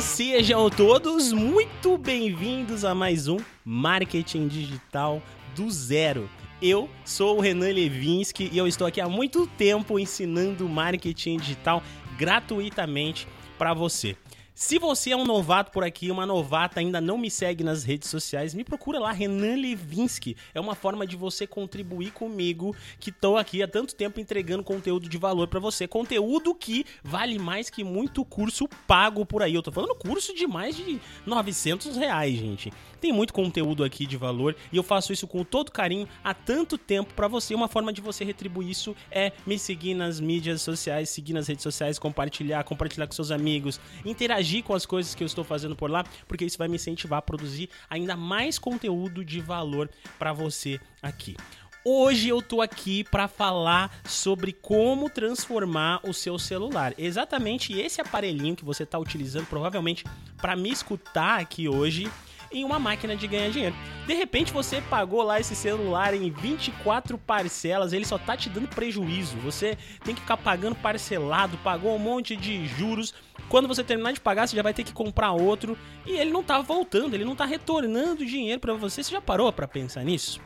sejam 0.00 0.70
todos 0.70 1.32
muito 1.32 1.98
bem-vindos 1.98 2.84
a 2.84 2.94
mais 2.94 3.26
um 3.26 3.38
Marketing 3.64 4.46
Digital 4.46 5.20
do 5.56 5.68
Zero. 5.70 6.30
Eu 6.62 6.88
sou 7.04 7.38
o 7.38 7.40
Renan 7.40 7.72
Levinsky 7.72 8.48
e 8.52 8.58
eu 8.58 8.68
estou 8.68 8.86
aqui 8.86 9.00
há 9.00 9.08
muito 9.08 9.46
tempo 9.46 9.98
ensinando 9.98 10.68
marketing 10.68 11.38
digital 11.38 11.82
gratuitamente 12.16 13.26
para 13.58 13.74
você. 13.74 14.16
Se 14.60 14.76
você 14.76 15.12
é 15.12 15.16
um 15.16 15.24
novato 15.24 15.70
por 15.70 15.84
aqui, 15.84 16.10
uma 16.10 16.26
novata, 16.26 16.80
ainda 16.80 17.00
não 17.00 17.16
me 17.16 17.30
segue 17.30 17.62
nas 17.62 17.84
redes 17.84 18.10
sociais, 18.10 18.54
me 18.54 18.64
procura 18.64 18.98
lá, 18.98 19.12
Renan 19.12 19.54
Levinsky. 19.54 20.36
É 20.52 20.58
uma 20.58 20.74
forma 20.74 21.06
de 21.06 21.14
você 21.14 21.46
contribuir 21.46 22.10
comigo, 22.10 22.74
que 22.98 23.10
estou 23.10 23.36
aqui 23.36 23.62
há 23.62 23.68
tanto 23.68 23.94
tempo 23.94 24.18
entregando 24.18 24.64
conteúdo 24.64 25.08
de 25.08 25.16
valor 25.16 25.46
para 25.46 25.60
você. 25.60 25.86
Conteúdo 25.86 26.52
que 26.56 26.84
vale 27.04 27.38
mais 27.38 27.70
que 27.70 27.84
muito 27.84 28.24
curso 28.24 28.66
pago 28.84 29.24
por 29.24 29.44
aí. 29.44 29.54
Eu 29.54 29.62
tô 29.62 29.70
falando 29.70 29.94
curso 29.94 30.34
de 30.34 30.44
mais 30.48 30.76
de 30.76 31.00
900 31.24 31.96
reais, 31.96 32.36
gente. 32.36 32.72
Tem 33.00 33.12
muito 33.12 33.32
conteúdo 33.32 33.84
aqui 33.84 34.06
de 34.06 34.16
valor 34.16 34.56
e 34.72 34.76
eu 34.76 34.82
faço 34.82 35.12
isso 35.12 35.28
com 35.28 35.44
todo 35.44 35.70
carinho 35.70 36.08
há 36.24 36.34
tanto 36.34 36.76
tempo 36.76 37.14
para 37.14 37.28
você. 37.28 37.54
Uma 37.54 37.68
forma 37.68 37.92
de 37.92 38.00
você 38.00 38.24
retribuir 38.24 38.70
isso 38.70 38.96
é 39.08 39.30
me 39.46 39.56
seguir 39.56 39.94
nas 39.94 40.18
mídias 40.18 40.62
sociais, 40.62 41.10
seguir 41.10 41.32
nas 41.32 41.46
redes 41.46 41.62
sociais, 41.62 41.96
compartilhar, 41.96 42.64
compartilhar 42.64 43.06
com 43.06 43.12
seus 43.12 43.30
amigos, 43.30 43.80
interagir 44.04 44.47
com 44.62 44.74
as 44.74 44.86
coisas 44.86 45.14
que 45.14 45.22
eu 45.22 45.26
estou 45.26 45.44
fazendo 45.44 45.76
por 45.76 45.90
lá, 45.90 46.04
porque 46.26 46.44
isso 46.44 46.58
vai 46.58 46.68
me 46.68 46.76
incentivar 46.76 47.18
a 47.18 47.22
produzir 47.22 47.68
ainda 47.88 48.16
mais 48.16 48.58
conteúdo 48.58 49.24
de 49.24 49.40
valor 49.40 49.90
para 50.18 50.32
você 50.32 50.80
aqui. 51.02 51.36
Hoje 51.84 52.28
eu 52.28 52.42
tô 52.42 52.60
aqui 52.60 53.04
para 53.04 53.28
falar 53.28 53.90
sobre 54.04 54.52
como 54.52 55.08
transformar 55.08 56.00
o 56.06 56.12
seu 56.12 56.38
celular. 56.38 56.92
Exatamente 56.98 57.72
esse 57.72 58.00
aparelhinho 58.00 58.56
que 58.56 58.64
você 58.64 58.82
está 58.82 58.98
utilizando 58.98 59.46
provavelmente 59.46 60.04
para 60.36 60.56
me 60.56 60.70
escutar 60.70 61.40
aqui 61.40 61.68
hoje 61.68 62.10
em 62.50 62.64
uma 62.64 62.78
máquina 62.78 63.16
de 63.16 63.26
ganhar 63.26 63.50
dinheiro. 63.50 63.74
De 64.06 64.14
repente 64.14 64.52
você 64.52 64.80
pagou 64.80 65.22
lá 65.22 65.38
esse 65.38 65.54
celular 65.54 66.14
em 66.14 66.30
24 66.30 67.18
parcelas, 67.18 67.92
ele 67.92 68.04
só 68.04 68.18
tá 68.18 68.36
te 68.36 68.48
dando 68.48 68.68
prejuízo. 68.68 69.36
Você 69.38 69.76
tem 70.04 70.14
que 70.14 70.20
ficar 70.20 70.36
pagando 70.36 70.76
parcelado, 70.76 71.58
pagou 71.58 71.94
um 71.94 71.98
monte 71.98 72.36
de 72.36 72.66
juros. 72.66 73.12
Quando 73.48 73.68
você 73.68 73.84
terminar 73.84 74.12
de 74.12 74.20
pagar, 74.20 74.46
você 74.46 74.56
já 74.56 74.62
vai 74.62 74.74
ter 74.74 74.84
que 74.84 74.92
comprar 74.92 75.32
outro 75.32 75.76
e 76.06 76.12
ele 76.12 76.30
não 76.30 76.42
tá 76.42 76.60
voltando, 76.60 77.14
ele 77.14 77.24
não 77.24 77.36
tá 77.36 77.44
retornando 77.44 78.24
dinheiro 78.24 78.60
para 78.60 78.74
você. 78.74 79.02
Você 79.02 79.12
já 79.12 79.20
parou 79.20 79.52
para 79.52 79.68
pensar 79.68 80.04
nisso? 80.04 80.40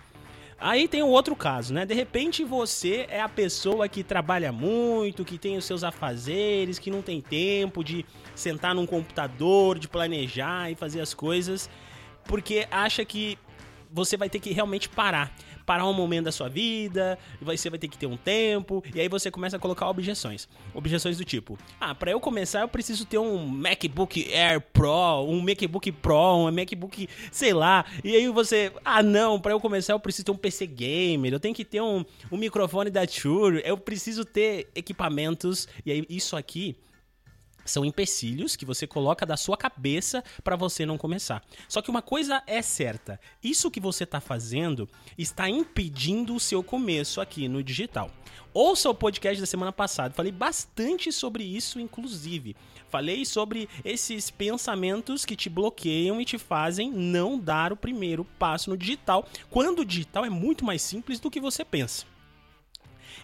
Aí 0.64 0.86
tem 0.86 1.02
o 1.02 1.08
outro 1.08 1.34
caso, 1.34 1.74
né? 1.74 1.84
De 1.84 1.92
repente 1.92 2.44
você 2.44 3.04
é 3.08 3.20
a 3.20 3.28
pessoa 3.28 3.88
que 3.88 4.04
trabalha 4.04 4.52
muito, 4.52 5.24
que 5.24 5.36
tem 5.36 5.56
os 5.56 5.64
seus 5.64 5.82
afazeres, 5.82 6.78
que 6.78 6.88
não 6.88 7.02
tem 7.02 7.20
tempo 7.20 7.82
de 7.82 8.06
sentar 8.32 8.72
num 8.72 8.86
computador, 8.86 9.76
de 9.76 9.88
planejar 9.88 10.70
e 10.70 10.76
fazer 10.76 11.00
as 11.00 11.12
coisas 11.12 11.68
porque 12.24 12.66
acha 12.70 13.04
que 13.04 13.38
você 13.92 14.16
vai 14.16 14.30
ter 14.30 14.40
que 14.40 14.52
realmente 14.52 14.88
parar. 14.88 15.32
Parar 15.64 15.86
um 15.86 15.92
momento 15.92 16.24
da 16.24 16.32
sua 16.32 16.48
vida, 16.48 17.16
você 17.40 17.70
vai 17.70 17.78
ter 17.78 17.86
que 17.86 17.96
ter 17.96 18.06
um 18.06 18.16
tempo, 18.16 18.82
e 18.92 19.00
aí 19.00 19.08
você 19.08 19.30
começa 19.30 19.56
a 19.56 19.60
colocar 19.60 19.88
objeções. 19.88 20.48
Objeções 20.74 21.16
do 21.16 21.24
tipo: 21.24 21.56
ah, 21.80 21.94
para 21.94 22.10
eu 22.10 22.18
começar 22.18 22.62
eu 22.62 22.68
preciso 22.68 23.06
ter 23.06 23.18
um 23.18 23.46
MacBook 23.46 24.34
Air 24.34 24.60
Pro, 24.60 25.24
um 25.24 25.40
MacBook 25.40 25.92
Pro, 25.92 26.48
um 26.48 26.50
MacBook, 26.50 27.08
sei 27.30 27.52
lá. 27.52 27.84
E 28.02 28.16
aí 28.16 28.26
você, 28.28 28.72
ah, 28.84 29.04
não, 29.04 29.38
para 29.38 29.52
eu 29.52 29.60
começar 29.60 29.92
eu 29.92 30.00
preciso 30.00 30.24
ter 30.24 30.32
um 30.32 30.36
PC 30.36 30.66
gamer, 30.66 31.32
eu 31.32 31.40
tenho 31.40 31.54
que 31.54 31.64
ter 31.64 31.80
um, 31.80 32.04
um 32.30 32.36
microfone 32.36 32.90
da 32.90 33.06
Shure, 33.06 33.62
eu 33.64 33.78
preciso 33.78 34.24
ter 34.24 34.68
equipamentos, 34.74 35.68
e 35.86 35.92
aí 35.92 36.04
isso 36.08 36.36
aqui 36.36 36.76
são 37.64 37.84
empecilhos 37.84 38.56
que 38.56 38.64
você 38.64 38.86
coloca 38.86 39.26
da 39.26 39.36
sua 39.36 39.56
cabeça 39.56 40.22
para 40.42 40.56
você 40.56 40.84
não 40.86 40.98
começar. 40.98 41.42
Só 41.68 41.80
que 41.82 41.90
uma 41.90 42.02
coisa 42.02 42.42
é 42.46 42.62
certa: 42.62 43.20
isso 43.42 43.70
que 43.70 43.80
você 43.80 44.04
está 44.04 44.20
fazendo 44.20 44.88
está 45.16 45.48
impedindo 45.48 46.34
o 46.34 46.40
seu 46.40 46.62
começo 46.62 47.20
aqui 47.20 47.48
no 47.48 47.62
digital. 47.62 48.10
Ouça 48.54 48.90
o 48.90 48.94
podcast 48.94 49.40
da 49.40 49.46
semana 49.46 49.72
passada, 49.72 50.14
falei 50.14 50.30
bastante 50.30 51.10
sobre 51.10 51.42
isso, 51.42 51.80
inclusive. 51.80 52.54
Falei 52.90 53.24
sobre 53.24 53.66
esses 53.82 54.30
pensamentos 54.30 55.24
que 55.24 55.34
te 55.34 55.48
bloqueiam 55.48 56.20
e 56.20 56.26
te 56.26 56.36
fazem 56.36 56.90
não 56.90 57.38
dar 57.38 57.72
o 57.72 57.76
primeiro 57.76 58.26
passo 58.38 58.68
no 58.68 58.76
digital, 58.76 59.26
quando 59.48 59.78
o 59.78 59.84
digital 59.84 60.26
é 60.26 60.30
muito 60.30 60.66
mais 60.66 60.82
simples 60.82 61.18
do 61.18 61.30
que 61.30 61.40
você 61.40 61.64
pensa. 61.64 62.11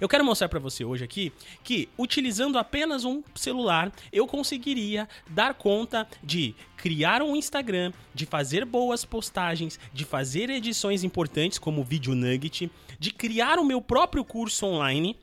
Eu 0.01 0.09
quero 0.09 0.25
mostrar 0.25 0.49
para 0.49 0.59
você 0.59 0.85
hoje 0.85 1.05
aqui 1.05 1.33
que 1.63 1.89
utilizando 1.99 2.59
apenas 2.59 3.05
um 3.05 3.23
celular, 3.35 3.93
eu 4.13 4.27
conseguiria 4.27 5.09
dar 5.29 5.55
conta 5.55 6.07
de 6.23 6.55
criar 6.77 7.23
um 7.23 7.35
Instagram, 7.35 7.93
de 8.15 8.27
fazer 8.27 8.65
boas 8.65 9.05
postagens, 9.05 9.79
de 9.93 10.05
fazer 10.05 10.51
edições 10.51 11.05
importantes 11.05 11.59
como 11.59 11.81
o 11.81 11.85
Video 11.85 12.15
Nugget, 12.15 12.71
de 12.99 13.13
criar 13.13 13.59
o 13.59 13.65
meu 13.65 13.81
próprio 13.81 14.25
curso 14.25 14.67
online 14.67 15.17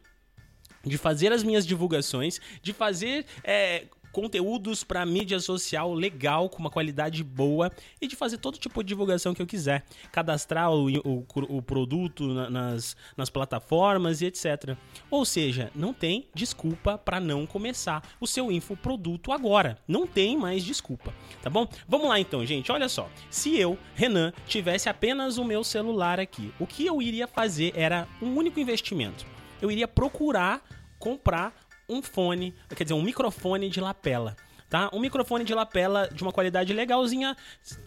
de 0.85 0.97
fazer 0.97 1.31
as 1.33 1.43
minhas 1.43 1.65
divulgações, 1.65 2.39
de 2.61 2.71
fazer 2.71 3.25
é, 3.43 3.85
conteúdos 4.15 4.81
para 4.81 5.05
mídia 5.05 5.41
social 5.41 5.93
legal, 5.93 6.47
com 6.47 6.59
uma 6.59 6.69
qualidade 6.69 7.21
boa 7.21 7.69
e 7.99 8.07
de 8.07 8.15
fazer 8.15 8.37
todo 8.37 8.57
tipo 8.57 8.81
de 8.81 8.87
divulgação 8.87 9.33
que 9.33 9.41
eu 9.41 9.45
quiser. 9.45 9.83
Cadastrar 10.09 10.71
o, 10.71 10.87
o, 10.99 11.25
o 11.49 11.61
produto 11.61 12.25
na, 12.25 12.49
nas, 12.49 12.95
nas 13.17 13.29
plataformas 13.29 14.21
e 14.21 14.27
etc. 14.27 14.77
Ou 15.11 15.25
seja, 15.25 15.69
não 15.75 15.93
tem 15.93 16.29
desculpa 16.33 16.97
para 16.97 17.19
não 17.19 17.45
começar 17.45 18.01
o 18.17 18.25
seu 18.25 18.49
infoproduto 18.49 19.33
agora. 19.33 19.77
Não 19.85 20.07
tem 20.07 20.37
mais 20.37 20.63
desculpa, 20.63 21.13
tá 21.41 21.49
bom? 21.49 21.67
Vamos 21.85 22.07
lá 22.07 22.17
então, 22.17 22.45
gente. 22.45 22.71
Olha 22.71 22.87
só. 22.87 23.09
Se 23.29 23.59
eu, 23.59 23.77
Renan, 23.95 24.31
tivesse 24.47 24.87
apenas 24.87 25.37
o 25.37 25.43
meu 25.43 25.61
celular 25.61 26.21
aqui, 26.21 26.53
o 26.57 26.65
que 26.65 26.85
eu 26.85 27.01
iria 27.01 27.27
fazer 27.27 27.73
era 27.75 28.07
um 28.21 28.33
único 28.33 28.61
investimento. 28.61 29.25
Eu 29.61 29.69
iria 29.69 29.89
procurar 29.89 30.63
comprar 30.97 31.53
um 31.87 32.01
fone, 32.01 32.53
quer 32.75 32.83
dizer, 32.83 32.93
um 32.93 33.01
microfone 33.01 33.69
de 33.69 33.79
lapela. 33.79 34.35
Tá? 34.67 34.89
Um 34.91 34.99
microfone 34.99 35.43
de 35.45 35.53
lapela 35.53 36.09
de 36.11 36.23
uma 36.23 36.31
qualidade 36.31 36.73
legalzinha, 36.73 37.37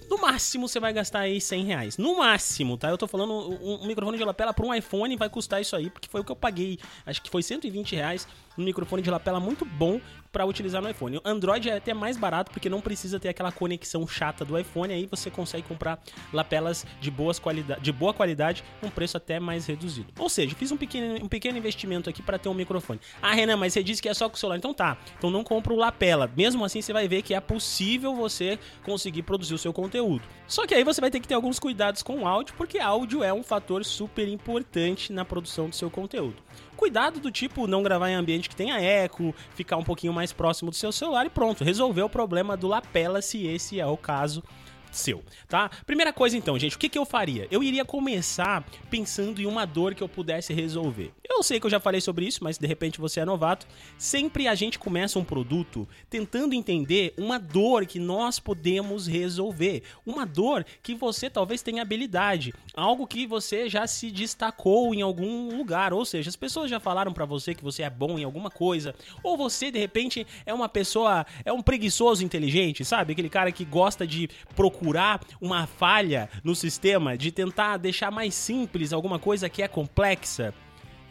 no 0.09 0.17
máximo 0.19 0.69
você 0.69 0.79
vai 0.79 0.93
gastar 0.93 1.21
aí 1.21 1.41
100 1.41 1.65
reais. 1.65 1.99
No 1.99 2.19
máximo, 2.19 2.79
tá? 2.79 2.89
Eu 2.89 2.97
tô 2.97 3.09
falando 3.09 3.33
um, 3.33 3.83
um 3.83 3.87
microfone 3.87 4.17
de 4.17 4.25
lapela 4.25 4.55
para 4.55 4.65
um 4.65 4.73
iPhone 4.73 5.17
vai 5.17 5.29
custar 5.29 5.61
isso 5.61 5.75
aí, 5.75 5.91
porque 5.91 6.09
foi 6.09 6.21
o 6.21 6.25
que 6.25 6.31
eu 6.31 6.37
paguei. 6.37 6.79
Acho 7.05 7.21
que 7.21 7.31
foi 7.31 7.43
120 7.43 7.97
reais 7.97 8.29
um 8.59 8.65
microfone 8.65 9.01
de 9.01 9.11
lapela 9.11 9.39
muito 9.39 9.65
bom 9.65 10.01
para 10.33 10.45
utilizar 10.45 10.83
no 10.83 10.91
iPhone. 10.91 11.19
O 11.19 11.23
Android 11.25 11.71
é 11.71 11.77
até 11.77 11.95
mais 11.95 12.17
barato 12.17 12.51
porque 12.51 12.69
não 12.69 12.81
precisa 12.81 13.19
ter 13.19 13.29
aquela 13.29 13.51
conexão 13.51 14.07
chata 14.07 14.45
do 14.45 14.59
iPhone, 14.59 14.93
aí 14.93 15.07
você 15.07 15.31
consegue 15.31 15.67
comprar 15.67 15.99
lapelas 16.33 16.85
de, 17.01 17.11
boas 17.11 17.39
qualidade, 17.39 17.81
de 17.81 17.93
boa 17.93 18.13
qualidade, 18.13 18.63
um 18.83 18.91
preço 18.91 19.17
até 19.17 19.41
mais 19.41 19.67
reduzido. 19.67 20.13
Ou 20.19 20.29
seja, 20.29 20.55
fiz 20.55 20.71
um 20.71 20.77
pequeno, 20.77 21.25
um 21.25 21.29
pequeno 21.29 21.57
investimento 21.57 22.11
aqui 22.11 22.23
para 22.23 22.39
ter 22.39 22.49
um 22.49 22.55
microfone. 22.55 23.01
Ah, 23.23 23.33
Renan, 23.33 23.57
mas 23.57 23.73
você 23.73 23.83
disse 23.83 24.03
que 24.03 24.09
é 24.09 24.15
só 24.15 24.29
com 24.29 24.35
o 24.35 24.39
celular. 24.39 24.59
Então 24.59 24.75
tá, 24.75 24.99
então 25.17 25.31
não 25.31 25.45
compra 25.45 25.73
o 25.73 25.77
lapela. 25.77 26.31
Mesmo 26.37 26.65
assim, 26.65 26.83
você 26.83 26.93
vai 26.93 27.09
ver 27.09 27.23
que 27.23 27.35
é 27.35 27.41
possível 27.41 28.15
você 28.15 28.59
conseguir 28.83 29.23
produzir 29.23 29.55
o 29.55 29.59
seu 29.59 29.73
conteúdo. 29.73 30.23
Só 30.47 30.67
que 30.67 30.75
aí 30.75 30.85
você 30.85 31.01
vai 31.01 31.11
ter 31.11 31.21
que 31.21 31.29
ter 31.29 31.35
alguns 31.35 31.59
cuidados 31.59 32.03
com 32.03 32.21
o 32.21 32.29
áudio, 32.29 32.55
porque 32.57 32.79
áudio 32.79 33.23
é 33.23 33.33
um 33.33 33.43
fator 33.43 33.85
super 33.85 34.29
importante 34.29 35.13
na 35.13 35.25
produção 35.25 35.69
do 35.69 35.77
seu 35.77 35.91
conteúdo. 35.91 36.37
Cuidado 36.79 37.19
do 37.19 37.29
tipo 37.29 37.67
não 37.67 37.83
gravar 37.83 38.09
em 38.09 38.15
ambiente 38.15 38.49
que 38.49 38.55
tenha 38.55 38.81
eco, 38.81 39.35
ficar 39.57 39.77
um 39.77 39.83
pouquinho 39.83 40.13
mais 40.13 40.33
próximo 40.33 40.71
do 40.71 40.77
seu 40.77 40.93
celular 40.93 41.27
e 41.27 41.29
pronto, 41.29 41.65
resolveu 41.65 42.07
o 42.07 42.09
problema 42.09 42.57
do 42.57 42.69
lapela 42.69 43.21
se 43.21 43.49
esse 43.49 43.81
é 43.81 43.87
o 43.87 43.97
caso 43.97 44.45
seu, 44.93 45.25
tá? 45.49 45.69
Primeira 45.85 46.13
coisa 46.13 46.37
então, 46.37 46.57
gente, 46.57 46.77
o 46.77 46.79
que, 46.79 46.89
que 46.89 46.97
eu 46.97 47.05
faria? 47.05 47.49
Eu 47.51 47.65
iria 47.65 47.85
começar 47.85 48.65
pensando 48.89 49.43
em 49.43 49.45
uma 49.45 49.65
dor 49.65 49.93
que 49.93 50.03
eu 50.03 50.09
pudesse 50.09 50.55
resolver. 50.55 51.13
Eu 51.39 51.43
sei 51.45 51.61
que 51.61 51.67
eu 51.67 51.71
já 51.71 51.79
falei 51.79 52.01
sobre 52.01 52.27
isso, 52.27 52.43
mas 52.43 52.59
de 52.59 52.67
repente 52.67 53.01
você 53.01 53.21
é 53.21 53.25
novato. 53.25 53.65
Sempre 53.97 54.49
a 54.49 54.57
gente 54.57 54.77
começa 54.77 55.21
um 55.21 55.25
produto 55.25 55.89
tentando 56.11 56.53
entender 56.53 57.15
uma 57.17 57.39
dor 57.39 57.87
que 57.87 58.01
nós 58.01 58.41
podemos 58.41 59.07
resolver. 59.07 59.85
Uma 60.05 60.27
dor 60.27 60.67
que 60.83 60.97
você 60.97 61.31
talvez 61.31 61.63
tenha 61.63 61.81
habilidade, 61.81 62.53
algo 62.75 63.07
que 63.07 63.25
você 63.25 63.69
já 63.69 63.87
se 63.87 64.11
destacou 64.11 64.93
em 64.93 65.01
algum 65.01 65.57
lugar, 65.57 65.93
ou 65.93 66.05
seja, 66.05 66.29
as 66.29 66.35
pessoas 66.35 66.69
já 66.69 66.81
falaram 66.81 67.13
para 67.13 67.25
você 67.25 67.55
que 67.55 67.63
você 67.63 67.85
é 67.85 67.91
bom 67.91 68.19
em 68.19 68.25
alguma 68.25 68.51
coisa, 68.51 68.93
ou 69.23 69.37
você 69.37 69.71
de 69.71 69.79
repente 69.79 70.27
é 70.45 70.53
uma 70.53 70.69
pessoa, 70.69 71.25
é 71.45 71.53
um 71.53 71.63
preguiçoso 71.63 72.25
inteligente, 72.25 72.85
sabe? 72.85 73.13
Aquele 73.13 73.31
cara 73.31 73.53
que 73.53 73.65
gosta 73.65 74.05
de 74.05 74.29
procurar 74.57 74.99
procurar 74.99 75.21
uma 75.41 75.67
falha 75.67 76.29
no 76.43 76.55
sistema, 76.55 77.17
de 77.17 77.31
tentar 77.31 77.77
deixar 77.77 78.11
mais 78.11 78.35
simples 78.35 78.93
alguma 78.93 79.19
coisa 79.19 79.49
que 79.49 79.63
é 79.63 79.69
complexa. 79.69 80.53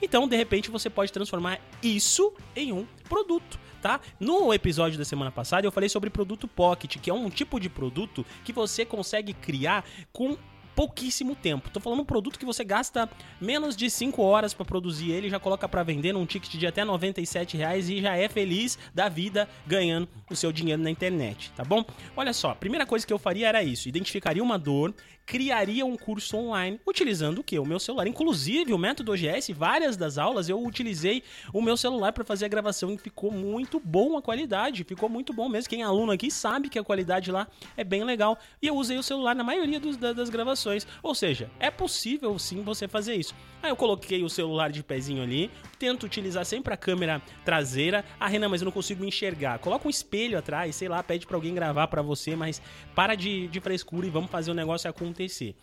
Então, 0.02 0.28
de 0.28 0.36
repente, 0.36 0.70
você 0.70 0.90
pode 0.90 1.12
transformar 1.12 1.60
isso 1.82 2.34
em 2.56 2.72
um 2.72 2.86
produto. 3.08 3.60
Tá? 3.82 4.02
No 4.20 4.52
episódio 4.54 4.98
da 4.98 5.06
semana 5.06 5.32
passada 5.32 5.66
eu 5.66 5.72
falei 5.72 5.88
sobre 5.88 6.10
produto 6.10 6.48
pocket, 6.48 6.98
que 6.98 7.12
é 7.12 7.14
um 7.14 7.30
tipo 7.30 7.60
de 7.60 7.70
produto 7.70 8.26
que 8.44 8.52
você 8.52 8.84
consegue 8.84 9.34
criar 9.34 9.86
com 10.12 10.36
pouquíssimo 10.78 11.36
tempo. 11.36 11.72
Tô 11.72 11.80
falando 11.80 12.02
um 12.02 12.06
produto 12.06 12.38
que 12.38 12.46
você 12.46 12.64
gasta 12.64 13.10
menos 13.42 13.76
de 13.76 13.90
5 13.90 14.22
horas 14.22 14.54
para 14.54 14.64
produzir 14.64 15.10
ele, 15.10 15.28
já 15.28 15.40
coloca 15.40 15.68
para 15.68 15.82
vender 15.82 16.14
num 16.14 16.24
ticket 16.24 16.52
de 16.52 16.68
até 16.68 16.86
97 16.86 17.58
reais 17.58 17.90
e 17.90 18.00
já 18.00 18.16
é 18.16 18.30
feliz 18.30 18.78
da 18.94 19.10
vida 19.10 19.50
ganhando 19.66 20.08
o 20.30 20.36
seu 20.36 20.52
dinheiro 20.52 20.80
na 20.80 20.92
internet, 20.92 21.52
tá 21.56 21.64
bom? 21.64 21.84
Olha 22.16 22.32
só, 22.32 22.52
a 22.52 22.56
primeira 22.56 22.86
coisa 22.86 23.08
que 23.08 23.12
eu 23.12 23.18
faria 23.18 23.48
era 23.48 23.64
isso, 23.64 23.90
identificaria 23.90 24.44
uma 24.44 24.60
dor, 24.60 24.94
criaria 25.28 25.86
um 25.86 25.98
curso 25.98 26.38
online 26.38 26.80
utilizando 26.88 27.40
o 27.40 27.44
que? 27.44 27.60
O 27.60 27.66
meu 27.66 27.80
celular. 27.80 28.08
Inclusive, 28.08 28.74
o 28.74 28.78
método 28.78 29.12
OGS, 29.12 29.52
várias 29.52 29.98
das 29.98 30.18
aulas 30.18 30.48
eu 30.48 30.64
utilizei 30.64 31.22
o 31.54 31.62
meu 31.62 31.76
celular 31.76 32.14
para 32.14 32.24
fazer 32.24 32.46
a 32.46 32.48
gravação 32.48 32.94
e 32.94 32.98
ficou 32.98 33.30
muito 33.30 33.78
bom 33.78 34.18
a 34.18 34.22
qualidade, 34.22 34.86
ficou 34.86 35.10
muito 35.10 35.34
bom 35.34 35.50
mesmo. 35.50 35.70
Quem 35.70 35.82
é 35.82 35.86
aluno 35.86 36.14
aqui 36.14 36.32
sabe 36.32 36.70
que 36.70 36.80
a 36.80 36.84
qualidade 36.84 37.30
lá 37.30 37.46
é 37.76 37.84
bem 37.84 38.06
legal. 38.06 38.40
E 38.62 38.68
eu 38.68 38.76
usei 38.78 38.98
o 38.98 39.04
celular 39.04 39.36
na 39.36 39.44
maioria 39.44 39.82
dos, 39.82 39.98
das 39.98 40.30
gravações. 40.30 40.88
Ou 41.04 41.14
seja, 41.14 41.52
é 41.60 41.70
possível 41.70 42.40
sim 42.40 42.62
você 42.62 42.88
fazer 42.88 43.16
isso. 43.16 43.36
Aí 43.62 43.70
eu 43.70 43.76
coloquei 43.76 44.24
o 44.24 44.30
celular 44.30 44.72
de 44.72 44.82
pezinho 44.82 45.22
ali, 45.22 45.52
tento 45.78 46.06
utilizar 46.06 46.46
sempre 46.46 46.74
a 46.74 46.78
câmera 46.78 47.22
traseira. 47.44 48.06
Ah, 48.18 48.28
Renan, 48.28 48.48
mas 48.48 48.62
eu 48.62 48.66
não 48.66 48.72
consigo 48.72 49.04
enxergar. 49.04 49.60
Coloca 49.60 49.86
um 49.86 49.90
espelho 49.90 50.38
atrás, 50.38 50.74
sei 50.74 50.88
lá, 50.88 51.04
pede 51.04 51.28
para 51.28 51.36
alguém 51.36 51.54
gravar 51.54 51.88
para 51.88 52.02
você, 52.02 52.34
mas 52.34 52.62
para 52.96 53.14
de, 53.14 53.50
de 53.50 53.60
frescura 53.60 54.08
e 54.08 54.10
vamos 54.10 54.32
fazer 54.32 54.52
o 54.52 54.54
negócio 54.54 54.90
acontecer 54.90 55.17
acontecer. 55.18 55.56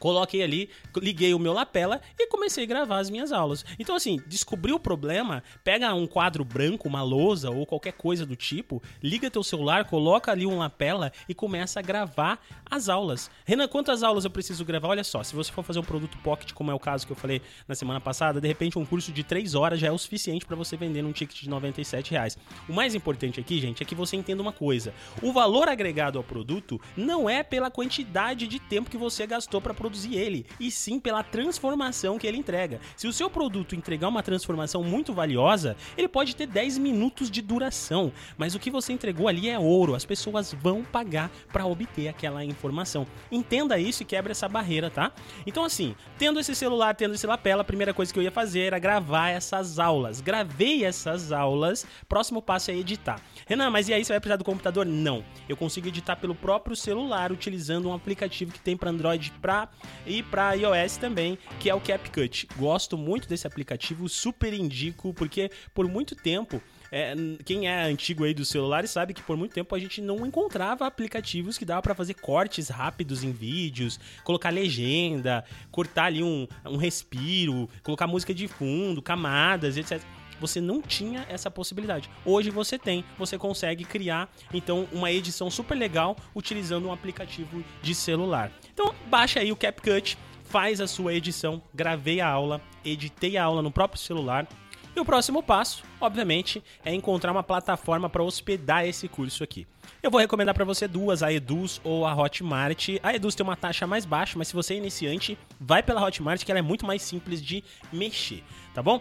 Coloquei 0.00 0.42
ali, 0.42 0.70
liguei 0.96 1.34
o 1.34 1.38
meu 1.38 1.52
lapela 1.52 2.00
e 2.18 2.26
comecei 2.26 2.64
a 2.64 2.66
gravar 2.66 2.98
as 2.98 3.10
minhas 3.10 3.30
aulas. 3.30 3.64
Então, 3.78 3.94
assim, 3.94 4.18
descobri 4.26 4.72
o 4.72 4.80
problema, 4.80 5.44
pega 5.62 5.94
um 5.94 6.06
quadro 6.06 6.42
branco, 6.42 6.88
uma 6.88 7.02
lousa 7.02 7.50
ou 7.50 7.66
qualquer 7.66 7.92
coisa 7.92 8.24
do 8.24 8.34
tipo, 8.34 8.82
liga 9.02 9.30
teu 9.30 9.42
celular, 9.42 9.84
coloca 9.84 10.32
ali 10.32 10.46
um 10.46 10.58
lapela 10.58 11.12
e 11.28 11.34
começa 11.34 11.80
a 11.80 11.82
gravar 11.82 12.40
as 12.68 12.88
aulas. 12.88 13.30
Renan, 13.44 13.68
quantas 13.68 14.02
aulas 14.02 14.24
eu 14.24 14.30
preciso 14.30 14.64
gravar? 14.64 14.88
Olha 14.88 15.04
só, 15.04 15.22
se 15.22 15.34
você 15.34 15.52
for 15.52 15.62
fazer 15.62 15.78
um 15.78 15.84
produto 15.84 16.16
pocket, 16.24 16.52
como 16.52 16.70
é 16.70 16.74
o 16.74 16.78
caso 16.78 17.06
que 17.06 17.12
eu 17.12 17.16
falei 17.16 17.42
na 17.68 17.74
semana 17.74 18.00
passada, 18.00 18.40
de 18.40 18.48
repente 18.48 18.78
um 18.78 18.86
curso 18.86 19.12
de 19.12 19.22
3 19.22 19.54
horas 19.54 19.78
já 19.78 19.88
é 19.88 19.92
o 19.92 19.98
suficiente 19.98 20.46
para 20.46 20.56
você 20.56 20.78
vender 20.78 21.02
num 21.02 21.12
ticket 21.12 21.42
de 21.42 21.48
97 21.50 22.12
reais. 22.12 22.38
O 22.66 22.72
mais 22.72 22.94
importante 22.94 23.38
aqui, 23.38 23.60
gente, 23.60 23.82
é 23.82 23.86
que 23.86 23.94
você 23.94 24.16
entenda 24.16 24.40
uma 24.40 24.52
coisa: 24.52 24.94
o 25.22 25.30
valor 25.30 25.68
agregado 25.68 26.16
ao 26.16 26.24
produto 26.24 26.80
não 26.96 27.28
é 27.28 27.42
pela 27.42 27.70
quantidade 27.70 28.46
de 28.46 28.58
tempo 28.58 28.90
que 28.90 28.96
você 28.96 29.26
gastou 29.26 29.60
para 29.60 29.74
produzir 29.74 29.89
produzir 29.90 30.14
ele, 30.14 30.46
e 30.60 30.70
sim 30.70 31.00
pela 31.00 31.24
transformação 31.24 32.16
que 32.16 32.26
ele 32.26 32.36
entrega. 32.36 32.80
Se 32.96 33.08
o 33.08 33.12
seu 33.12 33.28
produto 33.28 33.74
entregar 33.74 34.06
uma 34.06 34.22
transformação 34.22 34.84
muito 34.84 35.12
valiosa, 35.12 35.76
ele 35.98 36.06
pode 36.06 36.36
ter 36.36 36.46
10 36.46 36.78
minutos 36.78 37.28
de 37.28 37.42
duração, 37.42 38.12
mas 38.38 38.54
o 38.54 38.58
que 38.60 38.70
você 38.70 38.92
entregou 38.92 39.26
ali 39.26 39.48
é 39.48 39.58
ouro, 39.58 39.96
as 39.96 40.04
pessoas 40.04 40.52
vão 40.52 40.84
pagar 40.84 41.28
para 41.52 41.66
obter 41.66 42.06
aquela 42.06 42.44
informação. 42.44 43.04
Entenda 43.32 43.78
isso 43.78 44.04
e 44.04 44.06
quebra 44.06 44.30
essa 44.30 44.48
barreira, 44.48 44.88
tá? 44.88 45.12
Então 45.44 45.64
assim, 45.64 45.96
tendo 46.16 46.38
esse 46.38 46.54
celular, 46.54 46.94
tendo 46.94 47.14
esse 47.14 47.26
lapela, 47.26 47.62
a 47.62 47.64
primeira 47.64 47.92
coisa 47.92 48.12
que 48.12 48.18
eu 48.18 48.22
ia 48.22 48.30
fazer 48.30 48.60
era 48.60 48.78
gravar 48.78 49.30
essas 49.30 49.80
aulas. 49.80 50.20
Gravei 50.20 50.84
essas 50.84 51.32
aulas, 51.32 51.84
próximo 52.08 52.40
passo 52.40 52.70
é 52.70 52.76
editar. 52.76 53.20
Renan, 53.46 53.70
mas 53.70 53.88
e 53.88 53.92
aí 53.92 54.04
você 54.04 54.12
vai 54.12 54.20
precisar 54.20 54.36
do 54.36 54.44
computador? 54.44 54.86
Não. 54.86 55.24
Eu 55.48 55.56
consigo 55.56 55.88
editar 55.88 56.14
pelo 56.14 56.34
próprio 56.34 56.76
celular 56.76 57.32
utilizando 57.32 57.88
um 57.88 57.94
aplicativo 57.94 58.52
que 58.52 58.60
tem 58.60 58.76
para 58.76 58.90
Android 58.90 59.32
para 59.40 59.68
e 60.06 60.22
para 60.22 60.54
iOS 60.54 60.96
também, 60.96 61.38
que 61.58 61.70
é 61.70 61.74
o 61.74 61.80
CapCut. 61.80 62.48
Gosto 62.56 62.96
muito 62.96 63.28
desse 63.28 63.46
aplicativo, 63.46 64.08
super 64.08 64.52
indico, 64.52 65.12
porque 65.14 65.50
por 65.74 65.86
muito 65.88 66.14
tempo 66.14 66.60
é, 66.92 67.14
quem 67.44 67.68
é 67.68 67.82
antigo 67.82 68.24
aí 68.24 68.34
dos 68.34 68.48
celulares 68.48 68.90
sabe 68.90 69.14
que 69.14 69.22
por 69.22 69.36
muito 69.36 69.52
tempo 69.52 69.74
a 69.74 69.78
gente 69.78 70.00
não 70.00 70.26
encontrava 70.26 70.86
aplicativos 70.86 71.56
que 71.56 71.64
dava 71.64 71.80
para 71.82 71.94
fazer 71.94 72.14
cortes 72.14 72.68
rápidos 72.68 73.22
em 73.22 73.30
vídeos, 73.30 74.00
colocar 74.24 74.50
legenda, 74.50 75.44
cortar 75.70 76.06
ali 76.06 76.22
um, 76.22 76.48
um 76.66 76.76
respiro, 76.76 77.68
colocar 77.82 78.06
música 78.06 78.34
de 78.34 78.48
fundo, 78.48 79.00
camadas, 79.00 79.76
etc 79.76 80.02
você 80.40 80.60
não 80.60 80.80
tinha 80.80 81.26
essa 81.28 81.50
possibilidade. 81.50 82.10
Hoje 82.24 82.50
você 82.50 82.78
tem, 82.78 83.04
você 83.18 83.36
consegue 83.36 83.84
criar 83.84 84.28
então 84.52 84.88
uma 84.90 85.12
edição 85.12 85.50
super 85.50 85.76
legal 85.76 86.16
utilizando 86.34 86.88
um 86.88 86.92
aplicativo 86.92 87.62
de 87.82 87.94
celular. 87.94 88.50
Então 88.72 88.94
baixa 89.08 89.40
aí 89.40 89.52
o 89.52 89.56
CapCut, 89.56 90.16
faz 90.44 90.80
a 90.80 90.88
sua 90.88 91.14
edição, 91.14 91.62
gravei 91.72 92.20
a 92.20 92.28
aula, 92.28 92.60
editei 92.84 93.36
a 93.36 93.44
aula 93.44 93.62
no 93.62 93.70
próprio 93.70 94.00
celular. 94.00 94.48
E 94.94 94.98
o 94.98 95.04
próximo 95.04 95.40
passo, 95.40 95.84
obviamente, 96.00 96.62
é 96.84 96.92
encontrar 96.92 97.30
uma 97.30 97.44
plataforma 97.44 98.10
para 98.10 98.24
hospedar 98.24 98.84
esse 98.84 99.06
curso 99.06 99.44
aqui. 99.44 99.64
Eu 100.02 100.10
vou 100.10 100.20
recomendar 100.20 100.54
para 100.54 100.64
você 100.64 100.88
duas, 100.88 101.22
a 101.22 101.32
Eduz 101.32 101.80
ou 101.84 102.04
a 102.04 102.14
Hotmart. 102.14 102.88
A 103.02 103.14
Eduz 103.14 103.36
tem 103.36 103.44
uma 103.44 103.54
taxa 103.54 103.86
mais 103.86 104.04
baixa, 104.04 104.36
mas 104.36 104.48
se 104.48 104.54
você 104.54 104.74
é 104.74 104.78
iniciante, 104.78 105.38
vai 105.60 105.82
pela 105.82 106.04
Hotmart 106.04 106.44
que 106.44 106.50
ela 106.50 106.58
é 106.58 106.62
muito 106.62 106.84
mais 106.84 107.02
simples 107.02 107.40
de 107.40 107.62
mexer, 107.92 108.42
tá 108.74 108.82
bom? 108.82 109.00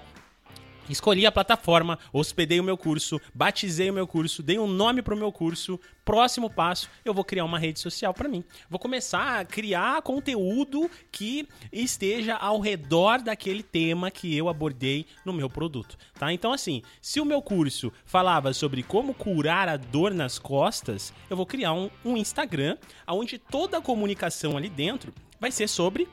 Escolhi 0.89 1.25
a 1.25 1.31
plataforma, 1.31 1.99
hospedei 2.11 2.59
o 2.59 2.63
meu 2.63 2.75
curso, 2.75 3.21
batizei 3.33 3.91
o 3.91 3.93
meu 3.93 4.07
curso, 4.07 4.41
dei 4.41 4.57
um 4.57 4.67
nome 4.67 5.03
para 5.03 5.13
o 5.13 5.17
meu 5.17 5.31
curso. 5.31 5.79
Próximo 6.03 6.49
passo, 6.49 6.89
eu 7.05 7.13
vou 7.13 7.23
criar 7.23 7.45
uma 7.45 7.59
rede 7.59 7.79
social 7.79 8.11
para 8.11 8.27
mim. 8.27 8.43
Vou 8.67 8.79
começar 8.79 9.39
a 9.39 9.45
criar 9.45 10.01
conteúdo 10.01 10.89
que 11.11 11.47
esteja 11.71 12.35
ao 12.35 12.59
redor 12.59 13.21
daquele 13.21 13.61
tema 13.61 14.09
que 14.09 14.35
eu 14.35 14.49
abordei 14.49 15.05
no 15.23 15.31
meu 15.31 15.47
produto, 15.47 15.95
tá? 16.17 16.33
Então 16.33 16.51
assim, 16.51 16.81
se 16.99 17.21
o 17.21 17.25
meu 17.25 17.41
curso 17.41 17.93
falava 18.03 18.51
sobre 18.53 18.81
como 18.81 19.13
curar 19.13 19.69
a 19.69 19.77
dor 19.77 20.11
nas 20.11 20.39
costas, 20.39 21.13
eu 21.29 21.37
vou 21.37 21.45
criar 21.45 21.73
um, 21.73 21.91
um 22.03 22.17
Instagram 22.17 22.75
onde 23.07 23.37
toda 23.37 23.77
a 23.77 23.81
comunicação 23.81 24.57
ali 24.57 24.69
dentro 24.69 25.13
vai 25.39 25.51
ser 25.51 25.67
sobre 25.67 26.07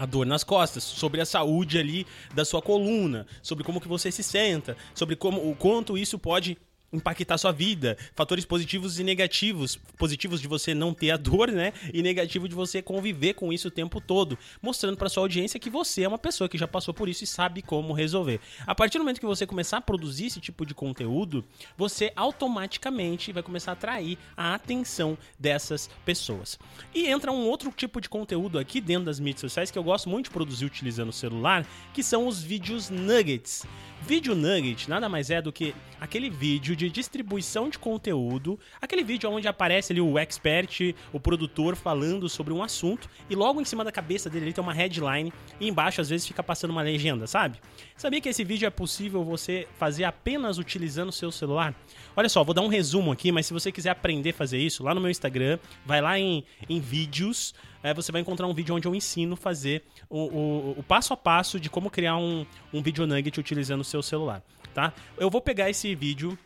a 0.00 0.06
dor 0.06 0.24
nas 0.24 0.42
costas, 0.42 0.82
sobre 0.82 1.20
a 1.20 1.26
saúde 1.26 1.78
ali 1.78 2.06
da 2.34 2.42
sua 2.42 2.62
coluna, 2.62 3.26
sobre 3.42 3.62
como 3.62 3.78
que 3.82 3.86
você 3.86 4.10
se 4.10 4.22
senta, 4.22 4.74
sobre 4.94 5.14
como 5.14 5.50
o 5.50 5.54
quanto 5.54 5.98
isso 5.98 6.18
pode 6.18 6.56
impactar 6.92 7.38
sua 7.38 7.52
vida, 7.52 7.96
fatores 8.14 8.44
positivos 8.44 8.98
e 8.98 9.04
negativos, 9.04 9.76
positivos 9.96 10.40
de 10.40 10.48
você 10.48 10.74
não 10.74 10.92
ter 10.92 11.10
a 11.10 11.16
dor, 11.16 11.50
né? 11.50 11.72
E 11.92 12.02
negativo 12.02 12.48
de 12.48 12.54
você 12.54 12.82
conviver 12.82 13.34
com 13.34 13.52
isso 13.52 13.68
o 13.68 13.70
tempo 13.70 14.00
todo, 14.00 14.38
mostrando 14.60 14.96
para 14.96 15.08
sua 15.08 15.22
audiência 15.22 15.60
que 15.60 15.70
você 15.70 16.02
é 16.02 16.08
uma 16.08 16.18
pessoa 16.18 16.48
que 16.48 16.58
já 16.58 16.66
passou 16.66 16.92
por 16.92 17.08
isso 17.08 17.24
e 17.24 17.26
sabe 17.26 17.62
como 17.62 17.92
resolver. 17.92 18.40
A 18.66 18.74
partir 18.74 18.98
do 18.98 19.04
momento 19.04 19.20
que 19.20 19.26
você 19.26 19.46
começar 19.46 19.78
a 19.78 19.80
produzir 19.80 20.26
esse 20.26 20.40
tipo 20.40 20.66
de 20.66 20.74
conteúdo, 20.74 21.44
você 21.76 22.12
automaticamente 22.16 23.32
vai 23.32 23.42
começar 23.42 23.72
a 23.72 23.74
atrair 23.74 24.18
a 24.36 24.54
atenção 24.54 25.16
dessas 25.38 25.88
pessoas. 26.04 26.58
E 26.94 27.06
entra 27.06 27.32
um 27.32 27.46
outro 27.46 27.70
tipo 27.72 28.00
de 28.00 28.08
conteúdo 28.08 28.58
aqui 28.58 28.80
dentro 28.80 29.04
das 29.04 29.20
mídias 29.20 29.40
sociais 29.40 29.70
que 29.70 29.78
eu 29.78 29.84
gosto 29.84 30.08
muito 30.08 30.24
de 30.24 30.30
produzir 30.30 30.64
utilizando 30.64 31.10
o 31.10 31.12
celular, 31.12 31.66
que 31.94 32.02
são 32.02 32.26
os 32.26 32.42
vídeos 32.42 32.90
nuggets. 32.90 33.64
Vídeo 34.02 34.34
nugget 34.34 34.88
nada 34.88 35.08
mais 35.08 35.30
é 35.30 35.42
do 35.42 35.52
que 35.52 35.74
aquele 36.00 36.30
vídeo 36.30 36.74
de 36.74 36.88
distribuição 36.88 37.68
de 37.68 37.78
conteúdo, 37.78 38.58
aquele 38.80 39.04
vídeo 39.04 39.30
onde 39.30 39.46
aparece 39.46 39.92
ali 39.92 40.00
o 40.00 40.18
expert, 40.18 40.94
o 41.12 41.20
produtor 41.20 41.76
falando 41.76 42.28
sobre 42.28 42.52
um 42.52 42.62
assunto 42.62 43.08
e 43.28 43.36
logo 43.36 43.60
em 43.60 43.64
cima 43.64 43.84
da 43.84 43.92
cabeça 43.92 44.30
dele 44.30 44.52
tem 44.52 44.64
uma 44.64 44.72
headline 44.72 45.32
e 45.60 45.68
embaixo 45.68 46.00
às 46.00 46.08
vezes 46.08 46.26
fica 46.26 46.42
passando 46.42 46.70
uma 46.70 46.82
legenda, 46.82 47.26
sabe? 47.26 47.58
Sabia 47.96 48.20
que 48.20 48.28
esse 48.28 48.42
vídeo 48.42 48.66
é 48.66 48.70
possível 48.70 49.22
você 49.22 49.68
fazer 49.78 50.04
apenas 50.04 50.58
utilizando 50.58 51.10
o 51.10 51.12
seu 51.12 51.30
celular? 51.30 51.74
Olha 52.16 52.28
só, 52.28 52.42
vou 52.42 52.54
dar 52.54 52.62
um 52.62 52.68
resumo 52.68 53.12
aqui, 53.12 53.30
mas 53.30 53.46
se 53.46 53.52
você 53.52 53.70
quiser 53.70 53.90
aprender 53.90 54.30
a 54.30 54.34
fazer 54.34 54.58
isso, 54.58 54.82
lá 54.82 54.94
no 54.94 55.00
meu 55.00 55.10
Instagram, 55.10 55.58
vai 55.84 56.00
lá 56.00 56.18
em, 56.18 56.42
em 56.68 56.80
vídeos, 56.80 57.54
é, 57.82 57.94
você 57.94 58.12
vai 58.12 58.20
encontrar 58.20 58.46
um 58.46 58.54
vídeo 58.54 58.74
onde 58.74 58.86
eu 58.86 58.94
ensino 58.94 59.36
fazer 59.36 59.82
o, 60.08 60.18
o, 60.18 60.70
o, 60.78 60.82
passo 60.82 61.12
a 61.12 61.16
passo 61.16 61.58
de 61.58 61.70
como 61.70 61.90
criar 61.90 62.16
um, 62.16 62.46
um 62.72 62.82
vídeo 62.82 63.06
nugget 63.06 63.38
utilizando 63.38 63.80
o 63.80 63.84
seu 63.84 64.02
celular, 64.02 64.42
tá? 64.74 64.92
Eu 65.18 65.30
vou 65.30 65.40
pegar 65.40 65.70
esse 65.70 65.94
vídeo 65.94 66.38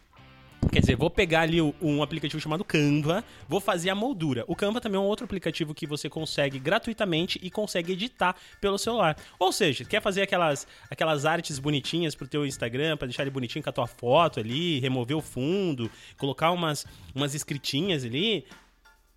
Quer 0.72 0.80
dizer, 0.80 0.96
vou 0.96 1.10
pegar 1.10 1.42
ali 1.42 1.60
um 1.60 2.02
aplicativo 2.02 2.40
chamado 2.40 2.64
Canva, 2.64 3.24
vou 3.48 3.60
fazer 3.60 3.90
a 3.90 3.94
moldura. 3.94 4.44
O 4.48 4.56
Canva 4.56 4.80
também 4.80 4.98
é 4.98 5.00
um 5.00 5.06
outro 5.06 5.24
aplicativo 5.24 5.74
que 5.74 5.86
você 5.86 6.08
consegue 6.08 6.58
gratuitamente 6.58 7.38
e 7.42 7.50
consegue 7.50 7.92
editar 7.92 8.34
pelo 8.60 8.78
celular. 8.78 9.16
Ou 9.38 9.52
seja, 9.52 9.84
quer 9.84 10.00
fazer 10.02 10.22
aquelas, 10.22 10.66
aquelas 10.90 11.24
artes 11.24 11.58
bonitinhas 11.58 12.14
pro 12.14 12.26
teu 12.26 12.44
Instagram, 12.44 12.96
para 12.96 13.06
deixar 13.06 13.22
ele 13.22 13.30
bonitinho 13.30 13.62
com 13.62 13.70
a 13.70 13.72
tua 13.72 13.86
foto 13.86 14.40
ali, 14.40 14.80
remover 14.80 15.16
o 15.16 15.20
fundo, 15.20 15.90
colocar 16.16 16.50
umas, 16.50 16.86
umas 17.14 17.34
escritinhas 17.34 18.04
ali, 18.04 18.44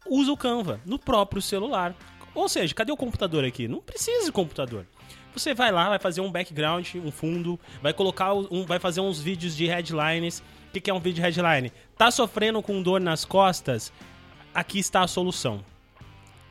usa 0.10 0.32
o 0.32 0.38
Canva 0.38 0.80
no 0.86 0.98
próprio 0.98 1.42
celular. 1.42 1.96
Ou 2.34 2.48
seja, 2.48 2.74
cadê 2.74 2.92
o 2.92 2.98
computador 2.98 3.44
aqui? 3.44 3.68
Não 3.68 3.82
precisa 3.82 4.26
de 4.26 4.32
computador. 4.32 4.86
Você 5.34 5.54
vai 5.54 5.72
lá, 5.72 5.90
vai 5.90 6.00
fazer 6.00 6.22
um 6.22 6.32
background, 6.32 6.96
um 6.96 7.12
fundo, 7.12 7.60
vai 7.82 7.94
colocar 7.94 8.34
um, 8.34 8.66
vai 8.66 8.80
fazer 8.80 9.02
uns 9.02 9.20
vídeos 9.20 9.56
de 9.56 9.68
headlines. 9.68 10.44
O 10.70 10.80
que, 10.80 10.90
é 10.90 10.94
um 10.94 11.00
vídeo 11.00 11.16
de 11.16 11.22
headline? 11.22 11.72
Tá 11.98 12.12
sofrendo 12.12 12.62
com 12.62 12.82
dor 12.82 13.00
nas 13.00 13.24
costas? 13.24 13.92
Aqui 14.54 14.80
está 14.80 15.02
a 15.02 15.08
solução. 15.08 15.64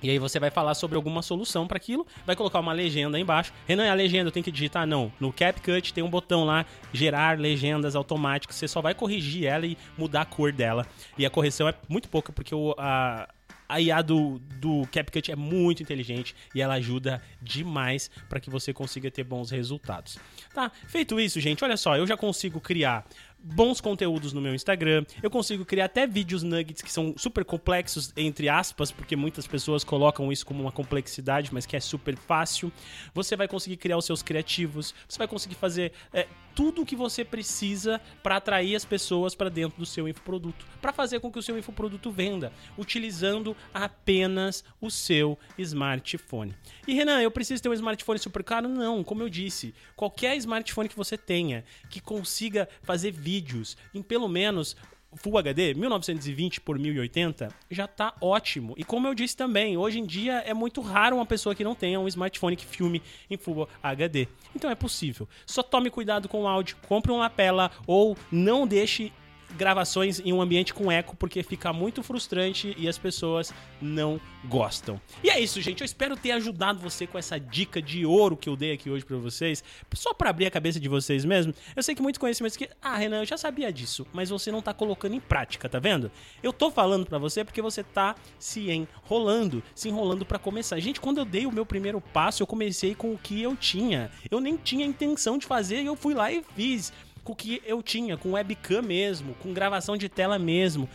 E 0.02 0.10
aí 0.10 0.18
você 0.18 0.38
vai 0.38 0.50
falar 0.50 0.74
sobre 0.74 0.96
alguma 0.96 1.22
solução 1.22 1.66
para 1.66 1.78
aquilo, 1.78 2.06
vai 2.24 2.36
colocar 2.36 2.60
uma 2.60 2.72
legenda 2.72 3.16
aí 3.16 3.22
embaixo. 3.22 3.52
Renan, 3.66 3.90
a 3.90 3.94
legenda 3.94 4.28
eu 4.28 4.32
tenho 4.32 4.44
que 4.44 4.52
digitar? 4.52 4.86
Não. 4.86 5.10
No 5.18 5.32
CapCut 5.32 5.92
tem 5.92 6.04
um 6.04 6.10
botão 6.10 6.44
lá, 6.44 6.66
gerar 6.92 7.38
legendas 7.38 7.96
automáticas. 7.96 8.56
Você 8.56 8.68
só 8.68 8.80
vai 8.80 8.94
corrigir 8.94 9.46
ela 9.46 9.66
e 9.66 9.76
mudar 9.96 10.22
a 10.22 10.24
cor 10.24 10.52
dela. 10.52 10.86
E 11.16 11.24
a 11.24 11.30
correção 11.30 11.68
é 11.68 11.74
muito 11.88 12.08
pouca, 12.08 12.32
porque 12.32 12.54
o, 12.54 12.74
a, 12.78 13.28
a 13.68 13.80
IA 13.80 14.02
do, 14.02 14.38
do 14.60 14.86
CapCut 14.88 15.30
é 15.30 15.36
muito 15.36 15.82
inteligente 15.82 16.34
e 16.54 16.60
ela 16.60 16.74
ajuda 16.74 17.22
demais 17.42 18.10
para 18.28 18.40
que 18.40 18.50
você 18.50 18.72
consiga 18.72 19.10
ter 19.10 19.24
bons 19.24 19.50
resultados. 19.50 20.18
Tá? 20.54 20.70
Feito 20.86 21.18
isso, 21.20 21.40
gente, 21.40 21.64
olha 21.64 21.76
só, 21.76 21.96
eu 21.96 22.06
já 22.06 22.16
consigo 22.16 22.60
criar 22.60 23.06
bons 23.54 23.80
conteúdos 23.80 24.32
no 24.32 24.40
meu 24.40 24.54
Instagram. 24.54 25.04
Eu 25.22 25.30
consigo 25.30 25.64
criar 25.64 25.86
até 25.86 26.06
vídeos 26.06 26.42
nuggets 26.42 26.82
que 26.82 26.90
são 26.90 27.14
super 27.16 27.44
complexos, 27.44 28.12
entre 28.16 28.48
aspas, 28.48 28.90
porque 28.90 29.14
muitas 29.14 29.46
pessoas 29.46 29.84
colocam 29.84 30.32
isso 30.32 30.44
como 30.44 30.62
uma 30.62 30.72
complexidade, 30.72 31.50
mas 31.52 31.66
que 31.66 31.76
é 31.76 31.80
super 31.80 32.16
fácil. 32.16 32.72
Você 33.14 33.36
vai 33.36 33.46
conseguir 33.46 33.76
criar 33.76 33.96
os 33.96 34.04
seus 34.04 34.22
criativos, 34.22 34.94
você 35.08 35.18
vai 35.18 35.28
conseguir 35.28 35.54
fazer 35.54 35.92
é, 36.12 36.26
tudo 36.56 36.82
o 36.82 36.86
que 36.86 36.96
você 36.96 37.22
precisa 37.22 38.00
para 38.22 38.36
atrair 38.36 38.74
as 38.74 38.84
pessoas 38.84 39.34
para 39.34 39.50
dentro 39.50 39.78
do 39.78 39.84
seu 39.84 40.08
infoproduto, 40.08 40.64
para 40.80 40.92
fazer 40.92 41.20
com 41.20 41.30
que 41.30 41.38
o 41.38 41.42
seu 41.42 41.58
infoproduto 41.58 42.10
venda, 42.10 42.50
utilizando 42.78 43.54
apenas 43.74 44.64
o 44.80 44.90
seu 44.90 45.38
smartphone. 45.58 46.54
E 46.88 46.94
Renan, 46.94 47.20
eu 47.20 47.30
preciso 47.30 47.62
ter 47.62 47.68
um 47.68 47.74
smartphone 47.74 48.18
super 48.18 48.42
caro? 48.42 48.68
Não, 48.68 49.04
como 49.04 49.22
eu 49.22 49.28
disse, 49.28 49.74
qualquer 49.94 50.34
smartphone 50.38 50.88
que 50.88 50.96
você 50.96 51.18
tenha 51.18 51.62
que 51.90 52.00
consiga 52.00 52.66
fazer 52.82 53.12
vídeos 53.36 53.76
em 53.94 54.02
pelo 54.02 54.28
menos 54.28 54.74
Full 55.14 55.38
HD 55.38 55.74
1920 55.74 56.60
por 56.60 56.78
1080 56.78 57.48
já 57.70 57.86
tá 57.86 58.14
ótimo. 58.20 58.74
E 58.76 58.84
como 58.84 59.06
eu 59.06 59.14
disse 59.14 59.36
também, 59.36 59.76
hoje 59.76 59.98
em 59.98 60.04
dia 60.04 60.38
é 60.38 60.52
muito 60.52 60.80
raro 60.80 61.16
uma 61.16 61.24
pessoa 61.24 61.54
que 61.54 61.64
não 61.64 61.74
tenha 61.74 61.98
um 62.00 62.08
smartphone 62.08 62.56
que 62.56 62.66
filme 62.66 63.02
em 63.30 63.36
Full 63.36 63.68
HD. 63.82 64.28
Então 64.54 64.70
é 64.70 64.74
possível. 64.74 65.28
Só 65.46 65.62
tome 65.62 65.90
cuidado 65.90 66.28
com 66.28 66.42
o 66.42 66.48
áudio, 66.48 66.76
compre 66.86 67.12
uma 67.12 67.20
lapela 67.20 67.70
ou 67.86 68.16
não 68.30 68.66
deixe 68.66 69.12
gravações 69.56 70.20
em 70.20 70.32
um 70.32 70.40
ambiente 70.40 70.74
com 70.74 70.90
eco, 70.90 71.16
porque 71.16 71.42
fica 71.42 71.72
muito 71.72 72.02
frustrante 72.02 72.74
e 72.78 72.88
as 72.88 72.98
pessoas 72.98 73.52
não 73.80 74.20
gostam. 74.44 75.00
E 75.22 75.30
é 75.30 75.40
isso, 75.40 75.60
gente. 75.60 75.80
Eu 75.80 75.84
espero 75.84 76.16
ter 76.16 76.32
ajudado 76.32 76.78
você 76.78 77.06
com 77.06 77.18
essa 77.18 77.38
dica 77.38 77.80
de 77.80 78.04
ouro 78.06 78.36
que 78.36 78.48
eu 78.48 78.56
dei 78.56 78.72
aqui 78.72 78.90
hoje 78.90 79.04
para 79.04 79.16
vocês, 79.16 79.62
só 79.94 80.14
para 80.14 80.30
abrir 80.30 80.46
a 80.46 80.50
cabeça 80.50 80.78
de 80.78 80.88
vocês 80.88 81.24
mesmo. 81.24 81.54
Eu 81.74 81.82
sei 81.82 81.94
que 81.94 82.02
muitos 82.02 82.18
conhecimentos 82.18 82.56
que, 82.56 82.68
ah, 82.80 82.96
Renan, 82.96 83.20
eu 83.20 83.24
já 83.24 83.36
sabia 83.36 83.72
disso, 83.72 84.06
mas 84.12 84.30
você 84.30 84.50
não 84.50 84.62
tá 84.62 84.72
colocando 84.72 85.14
em 85.14 85.20
prática, 85.20 85.68
tá 85.68 85.78
vendo? 85.78 86.10
Eu 86.42 86.52
tô 86.52 86.70
falando 86.70 87.06
para 87.06 87.18
você 87.18 87.44
porque 87.44 87.62
você 87.62 87.82
tá 87.82 88.14
se 88.38 88.70
enrolando, 88.70 89.62
se 89.74 89.88
enrolando 89.88 90.24
para 90.24 90.38
começar. 90.38 90.78
Gente, 90.80 91.00
quando 91.00 91.18
eu 91.18 91.24
dei 91.24 91.46
o 91.46 91.52
meu 91.52 91.66
primeiro 91.66 92.00
passo, 92.00 92.42
eu 92.42 92.46
comecei 92.46 92.94
com 92.94 93.12
o 93.12 93.18
que 93.18 93.42
eu 93.42 93.56
tinha. 93.56 94.10
Eu 94.30 94.40
nem 94.40 94.56
tinha 94.56 94.86
intenção 94.86 95.38
de 95.38 95.46
fazer 95.46 95.82
e 95.82 95.86
eu 95.86 95.96
fui 95.96 96.14
lá 96.14 96.30
e 96.30 96.42
fiz 96.54 96.92
com 97.26 97.32
o 97.32 97.36
que 97.36 97.60
eu 97.66 97.82
tinha, 97.82 98.16
com 98.16 98.32
webcam 98.32 98.80
mesmo, 98.80 99.34
com 99.42 99.52
gravação 99.52 99.96
de 99.96 100.08
tela 100.08 100.38
mesmo. 100.38 100.88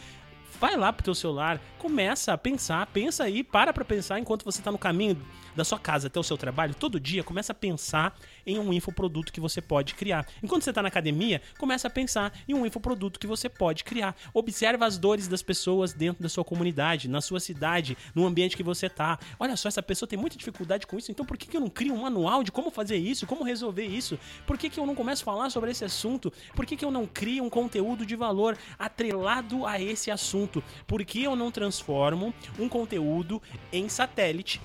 Vai 0.60 0.76
lá 0.78 0.94
pro 0.94 1.04
teu 1.04 1.16
celular, 1.16 1.60
começa 1.80 2.34
a 2.34 2.38
pensar, 2.38 2.86
pensa 2.88 3.24
aí, 3.24 3.44
para 3.44 3.74
pra 3.74 3.84
pensar 3.84 4.20
enquanto 4.20 4.46
você 4.46 4.62
tá 4.62 4.72
no 4.72 4.78
caminho 4.78 5.18
da 5.56 5.64
sua 5.64 5.80
casa 5.80 6.08
até 6.08 6.20
o 6.20 6.24
seu 6.24 6.38
trabalho, 6.38 6.74
todo 6.74 7.00
dia, 7.00 7.24
começa 7.24 7.52
a 7.52 7.56
pensar 7.56 8.18
em 8.46 8.58
um 8.60 8.72
infoproduto 8.72 9.34
que 9.34 9.40
você 9.40 9.62
pode 9.62 9.96
criar. 9.96 10.26
Enquanto 10.42 10.64
você 10.64 10.70
está 10.70 10.82
na 10.82 10.88
academia, 10.88 11.42
começa 11.58 11.88
a 11.88 11.92
pensar 11.92 12.32
em 12.48 12.54
um 12.54 12.66
infoproduto 12.66 13.20
que 13.20 13.28
você 13.28 13.50
pode 13.50 13.84
criar. 13.84 14.16
Observa 14.34 14.86
as 14.86 14.98
dores 14.98 15.28
das 15.28 15.42
pessoas 15.42 15.94
dentro 15.94 16.24
da 16.24 16.30
sua 16.30 16.46
comunidade, 16.46 17.10
na 17.10 17.22
sua 17.22 17.40
cidade, 17.40 17.98
no 18.16 18.26
ambiente 18.26 18.56
que 18.56 18.64
você 18.64 18.86
está. 18.86 19.20
Olha 19.40 19.58
só, 19.58 19.68
essa 19.68 19.84
pessoa 19.84 20.08
tem 20.08 20.18
muita 20.18 20.38
dificuldade 20.38 20.88
com 20.88 20.98
isso, 20.98 21.12
então 21.12 21.26
por 21.26 21.38
que, 21.38 21.48
que 21.48 21.58
eu 21.58 21.62
não 21.62 21.70
crio 21.70 21.94
um 21.94 22.02
manual 22.02 22.44
de 22.44 22.52
como 22.52 22.70
fazer 22.72 22.98
isso, 22.98 23.28
como 23.28 23.44
resolver 23.44 23.86
isso? 23.86 24.18
Por 24.46 24.58
que, 24.58 24.70
que 24.70 24.80
eu 24.80 24.86
não 24.86 24.96
começo 24.96 25.24
a 25.24 25.26
falar 25.26 25.50
sobre 25.50 25.72
esse 25.72 25.84
assunto? 25.84 26.32
Por 26.56 26.66
que, 26.66 26.78
que 26.78 26.86
eu 26.86 26.92
não 26.92 27.06
crio 27.06 27.44
um 27.44 27.50
conteúdo 27.50 28.06
de 28.06 28.16
valor 28.16 28.58
atrelado 28.80 29.66
a 29.66 29.82
esse 29.82 30.10
assunto? 30.10 30.41
Por 30.88 31.04
que 31.04 31.24
eu 31.24 31.36
não 31.36 31.52
transformo 31.52 32.34
um 32.60 32.70
conteúdo 32.70 33.42
em 33.72 33.88
satélite 33.90 34.62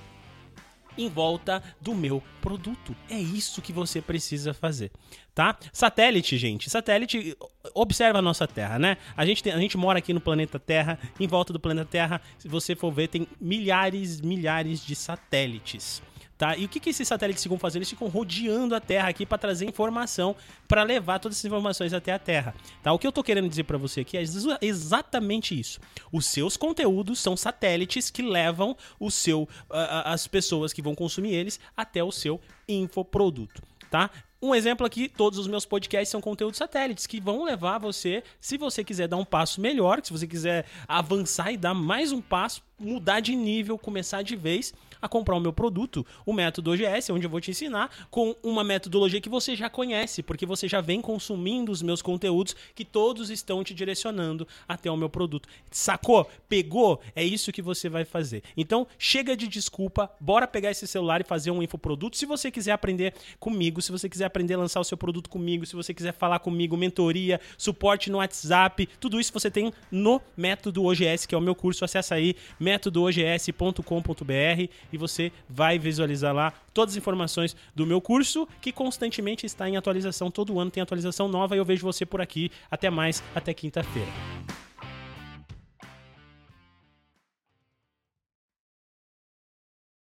em 0.97 1.07
volta 1.07 1.61
do 1.79 1.93
meu 1.93 2.23
produto. 2.41 2.95
É 3.09 3.17
isso 3.17 3.61
que 3.61 3.71
você 3.71 4.01
precisa 4.01 4.53
fazer, 4.53 4.91
tá? 5.33 5.57
Satélite, 5.71 6.37
gente. 6.37 6.69
Satélite 6.69 7.37
observa 7.73 8.19
a 8.19 8.21
nossa 8.21 8.47
Terra, 8.47 8.79
né? 8.79 8.97
A 9.15 9.25
gente, 9.25 9.43
tem, 9.43 9.53
a 9.53 9.59
gente 9.59 9.77
mora 9.77 9.99
aqui 9.99 10.13
no 10.13 10.19
planeta 10.19 10.59
Terra. 10.59 10.97
Em 11.19 11.27
volta 11.27 11.53
do 11.53 11.59
planeta 11.59 11.87
Terra, 11.89 12.21
se 12.37 12.47
você 12.47 12.75
for 12.75 12.91
ver, 12.91 13.07
tem 13.09 13.27
milhares, 13.39 14.19
milhares 14.19 14.83
de 14.83 14.95
satélites. 14.95 16.01
Tá? 16.37 16.55
E 16.55 16.65
o 16.65 16.69
que, 16.69 16.79
que 16.79 16.91
esses 16.91 17.07
satélites 17.07 17.41
ficam 17.41 17.57
fazendo? 17.57 17.79
Eles 17.79 17.89
ficam 17.89 18.07
rodeando 18.07 18.75
a 18.75 18.79
Terra 18.79 19.09
aqui 19.09 19.25
para 19.25 19.39
trazer 19.39 19.65
informação, 19.65 20.35
para 20.67 20.83
levar 20.83 21.19
todas 21.19 21.37
essas 21.37 21.45
informações 21.45 21.93
até 21.93 22.13
a 22.13 22.19
Terra. 22.19 22.53
Tá? 22.83 22.93
O 22.93 22.99
que 22.99 23.07
eu 23.07 23.09
estou 23.09 23.23
querendo 23.23 23.49
dizer 23.49 23.63
para 23.63 23.77
você 23.77 24.01
aqui 24.01 24.17
é 24.17 24.23
exatamente 24.61 25.59
isso. 25.59 25.79
Os 26.11 26.27
seus 26.27 26.55
conteúdos 26.55 27.19
são 27.19 27.35
satélites 27.35 28.11
que 28.11 28.21
levam 28.21 28.77
o 28.99 29.09
seu, 29.09 29.49
as 29.69 30.27
pessoas 30.27 30.71
que 30.71 30.81
vão 30.81 30.93
consumir 30.93 31.33
eles 31.33 31.59
até 31.75 32.03
o 32.03 32.11
seu 32.11 32.39
infoproduto. 32.67 33.63
Tá? 33.89 34.11
Um 34.39 34.53
exemplo 34.53 34.85
aqui, 34.85 35.09
todos 35.09 35.39
os 35.39 35.47
meus 35.47 35.65
podcasts 35.65 36.09
são 36.09 36.21
conteúdos 36.21 36.59
satélites 36.59 37.07
que 37.07 37.19
vão 37.19 37.43
levar 37.43 37.79
você, 37.79 38.23
se 38.39 38.55
você 38.55 38.83
quiser 38.83 39.07
dar 39.07 39.17
um 39.17 39.25
passo 39.25 39.59
melhor, 39.59 39.99
se 40.03 40.11
você 40.11 40.27
quiser 40.27 40.65
avançar 40.87 41.51
e 41.51 41.57
dar 41.57 41.73
mais 41.73 42.11
um 42.11 42.21
passo, 42.21 42.61
mudar 42.79 43.19
de 43.19 43.35
nível, 43.35 43.77
começar 43.77 44.21
de 44.21 44.35
vez, 44.35 44.73
a 45.01 45.07
comprar 45.07 45.35
o 45.35 45.39
meu 45.39 45.53
produto, 45.53 46.05
o 46.25 46.33
método 46.33 46.71
OGS, 46.71 47.11
onde 47.11 47.25
eu 47.25 47.29
vou 47.29 47.41
te 47.41 47.51
ensinar 47.51 47.89
com 48.09 48.35
uma 48.43 48.63
metodologia 48.63 49.21
que 49.21 49.29
você 49.29 49.55
já 49.55 49.69
conhece, 49.69 50.23
porque 50.23 50.45
você 50.45 50.67
já 50.67 50.81
vem 50.81 51.01
consumindo 51.01 51.71
os 51.71 51.81
meus 51.81 52.01
conteúdos 52.01 52.55
que 52.75 52.85
todos 52.85 53.29
estão 53.29 53.63
te 53.63 53.73
direcionando 53.73 54.47
até 54.67 54.89
o 54.91 54.97
meu 54.97 55.09
produto. 55.09 55.47
Sacou? 55.71 56.29
Pegou? 56.47 57.01
É 57.15 57.23
isso 57.23 57.51
que 57.51 57.61
você 57.61 57.89
vai 57.89 58.05
fazer. 58.05 58.43
Então, 58.55 58.87
chega 58.97 59.35
de 59.35 59.47
desculpa, 59.47 60.09
bora 60.19 60.47
pegar 60.47 60.71
esse 60.71 60.87
celular 60.87 61.21
e 61.21 61.23
fazer 61.23 61.51
um 61.51 61.61
infoproduto. 61.61 62.17
Se 62.17 62.25
você 62.25 62.51
quiser 62.51 62.71
aprender 62.71 63.13
comigo, 63.39 63.81
se 63.81 63.91
você 63.91 64.09
quiser 64.09 64.25
aprender 64.25 64.55
a 64.55 64.57
lançar 64.57 64.79
o 64.79 64.83
seu 64.83 64.97
produto 64.97 65.29
comigo, 65.29 65.65
se 65.65 65.75
você 65.75 65.93
quiser 65.93 66.13
falar 66.13 66.39
comigo, 66.39 66.77
mentoria, 66.77 67.39
suporte 67.57 68.09
no 68.09 68.17
WhatsApp, 68.17 68.87
tudo 68.99 69.19
isso 69.19 69.31
você 69.33 69.49
tem 69.49 69.73
no 69.91 70.21
método 70.35 70.85
OGS, 70.85 71.25
que 71.25 71.35
é 71.35 71.37
o 71.37 71.41
meu 71.41 71.55
curso. 71.55 71.85
Acesse 71.85 72.13
aí 72.13 72.35
métodoogs.com.br 72.67 74.69
e 74.91 74.97
você 74.97 75.31
vai 75.49 75.79
visualizar 75.79 76.35
lá 76.35 76.51
todas 76.73 76.95
as 76.95 76.97
informações 76.97 77.55
do 77.73 77.85
meu 77.85 78.01
curso, 78.01 78.45
que 78.59 78.73
constantemente 78.73 79.45
está 79.45 79.69
em 79.69 79.77
atualização. 79.77 80.29
Todo 80.29 80.59
ano 80.59 80.69
tem 80.69 80.83
atualização 80.83 81.29
nova 81.29 81.55
e 81.55 81.59
eu 81.59 81.65
vejo 81.65 81.85
você 81.85 82.05
por 82.05 82.19
aqui. 82.19 82.51
Até 82.69 82.89
mais, 82.89 83.23
até 83.33 83.53
quinta-feira. 83.53 84.11